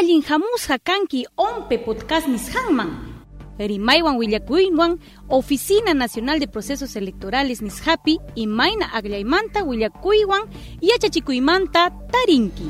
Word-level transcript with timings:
allin 0.00 0.22
hamusqa 0.22 0.78
kanki 0.78 1.26
ompe 1.36 1.76
podcast 1.84 2.26
nisqanman 2.28 2.90
rimaywan 3.58 4.16
willakuywan 4.16 4.96
Oficina 5.28 5.92
Nacional 5.94 6.40
de 6.40 6.46
Procesos 6.46 6.96
Electorales 6.96 7.60
nishapi 7.60 8.16
imayna 8.34 8.86
agllaymanta 8.96 9.60
willakuywan 9.64 10.48
yachachikuymanta 10.80 11.90
tarinki 12.12 12.68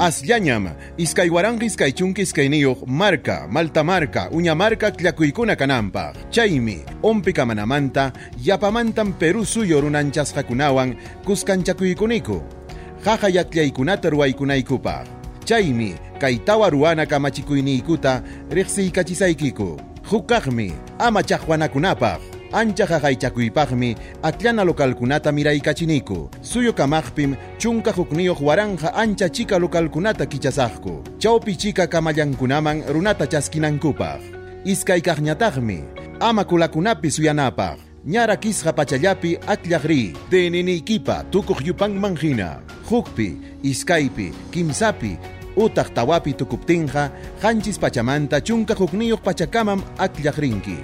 Asllañam, 0.00 0.64
iskaywaranqa 0.96 1.64
iskaychunki 1.66 2.22
iskayniyuq 2.22 2.86
marca, 2.86 3.46
malta 3.48 3.84
marca, 3.84 4.30
uña 4.32 4.54
marca 4.54 4.90
tllakuykuna 4.90 5.56
kananpaq. 5.56 6.16
Chaymi, 6.30 6.78
ompi 7.02 7.32
kamanamanta, 7.32 8.12
yapamantan 8.40 9.12
Perú 9.12 9.44
suyo 9.44 9.80
runanchasqakunawan 9.80 10.96
kuskanchakuykuniku. 11.26 12.59
Jaja 13.04 13.28
yatllaykunata 13.28 14.10
ruwaykunaykupaq. 14.10 15.06
Chaymi, 15.44 15.94
kay 16.20 16.36
tawa 16.36 16.70
ruwana 16.70 17.06
kamachikuyniykuta 17.06 18.22
riqsiykachisaykiku. 18.50 19.80
Hukaqmi, 20.10 20.72
ama 20.98 21.22
chaqwanakunapaq. 21.22 22.20
ancha 22.52 22.86
qaqaychakuypaqmi 22.86 23.96
atllana 24.22 24.64
localkunata 24.64 25.32
miraykachiniku 25.32 26.30
suyo 26.42 26.72
kamaqpim 26.72 27.36
chunka 27.58 27.92
hukniyuq 27.92 28.40
waranja 28.42 28.94
ancha 28.94 29.28
chika 29.28 29.58
localkunata 29.58 30.26
kichasaqku 30.26 31.02
chawpi 31.18 31.56
chika 31.56 31.86
kamallankunaman 31.86 32.82
runata 32.90 33.26
chaskinankupaq 33.26 34.20
iskay 34.64 35.00
kaqñataqmi 35.00 35.78
ama 36.20 36.44
kulakunapi 36.44 37.10
suyanapaq 37.10 37.78
ñara 38.06 38.36
kisqa 38.36 38.72
pachallapi 38.72 39.38
atllaq 39.46 39.84
ri 39.84 40.02
teneniykipa 40.30 41.24
tukuq 41.30 41.62
yupanman 41.62 42.16
hina 42.18 42.58
hukpi 42.90 43.28
iskaypi 43.62 44.32
kimsapi 44.52 45.12
utaq 45.56 45.94
tawapi 45.94 46.34
tukuptinqa 46.34 47.10
qanchis 47.42 47.78
pachamanta 47.78 48.40
chunka 48.40 48.74
hukniyuq 48.74 49.22
pachakamam 49.22 49.80
atllaq 49.98 50.38
rinki 50.42 50.78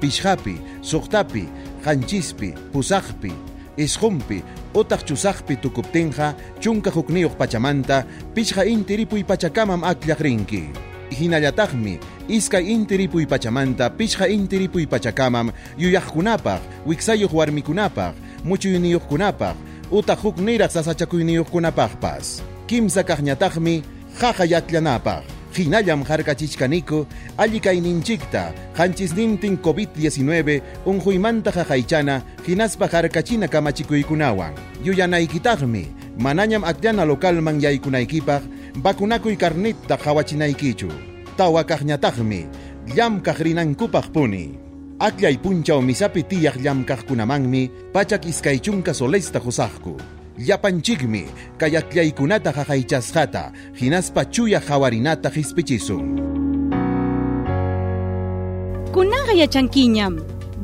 pishqapi, 0.00 0.56
suqtapi, 0.82 1.44
qanchispi, 1.84 2.54
pusaqpi, 2.72 3.32
isqumpi, 3.76 4.42
utaq 4.74 5.04
chusaqpi 5.04 5.60
tukuptinqa 5.60 6.34
chunka 6.60 6.90
hukniyuq 6.90 7.36
pachamanta 7.36 8.04
pichqa 8.34 8.64
inti 8.64 8.96
ripuy 8.96 9.22
pachakamam 9.22 9.84
akllaq 9.84 10.20
rinki. 10.20 10.64
Hinallataqmi 11.10 11.98
iskay 12.30 12.70
inti 12.72 12.96
ripuy 12.96 13.26
pachamanta 13.26 13.90
pichqa 13.90 14.28
inti 14.30 14.58
ripuy 14.62 14.86
pachakamam 14.86 15.52
yuyaqkunapaq, 15.78 16.86
wiksayuq 16.86 17.32
warmikunapaq, 17.34 18.14
muchuyniyuqkunapaq, 18.44 19.56
utaq 19.90 20.22
huk 20.22 20.38
niraq 20.38 20.70
sasachakuyniyuqkunapaqpas. 20.70 22.42
Kimsa 22.66 23.02
kaqñataqmi 23.02 23.82
jaja 24.20 24.44
yatlanapaq. 24.44 25.24
Hinallam 25.50 26.06
harkachishkaniko, 26.06 27.06
allikayninchikta, 27.36 28.54
hanchisnintin 28.78 29.58
COVID-19, 29.58 30.62
unhuymanta 30.86 31.50
jajaychana, 31.50 32.22
hinaspa 32.46 32.86
harkachina 32.86 33.48
kamachikuykunawan. 33.48 34.54
Yuyanaykitaqmi, 34.84 35.88
manañam 36.18 36.62
akllana 36.62 37.04
localman 37.04 37.58
yaykunaykipaq, 37.58 38.42
vacunakuy 38.78 39.36
carnitta 39.36 39.98
hawachinaykichu. 39.98 40.88
Tawa 41.36 41.64
kaqñataqmi, 41.64 42.46
llam 42.94 43.20
kaqrinankupaq 43.20 44.06
puni. 44.14 44.69
Akllay 45.00 45.40
punchaw 45.40 45.80
misapi 45.80 46.28
tiyaq 46.28 46.60
llam 46.60 46.84
kaqkunamanmi, 46.84 47.70
pachak 47.92 48.28
iskaychunka 48.28 48.94
solesta 48.94 49.40
husaqku 49.40 49.96
llapanchikmi 50.36 51.24
kayatlaykunata 51.58 52.52
qaqaychasqata 52.52 53.52
hinaspa 53.80 54.24
chuya 54.24 54.60
hawarinata 54.60 55.28
hispichisun 55.28 56.20
kunaqa 58.92 59.32
yachankiñam 59.32 60.20